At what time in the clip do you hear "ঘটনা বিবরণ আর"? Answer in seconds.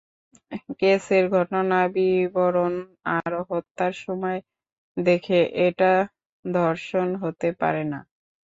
1.35-3.31